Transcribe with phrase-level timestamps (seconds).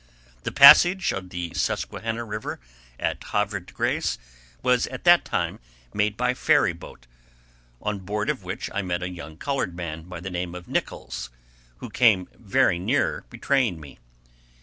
[0.45, 2.59] The passage of the Susquehanna River
[2.99, 4.17] at Havre de Grace
[4.63, 5.59] was at that time
[5.93, 7.05] made by ferry boat,
[7.83, 11.29] on board of which I met a young colored man by the name of Nichols,
[11.77, 13.99] who came very near betraying me.